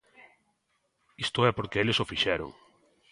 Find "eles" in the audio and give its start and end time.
1.81-1.97